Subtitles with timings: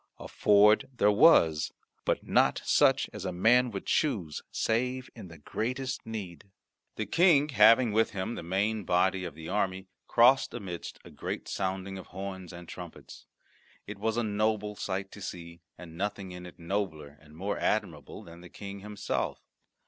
[0.17, 1.71] A ford there was,
[2.05, 6.45] but not such as a man would choose save in the greatest need.
[6.95, 11.47] The King, having with him the main body of the army, crossed amidst a great
[11.47, 13.27] sounding of horns and trumpets.
[13.85, 18.23] It was a noble sight to see, and nothing in it nobler and more admirable
[18.23, 19.39] than the King himself.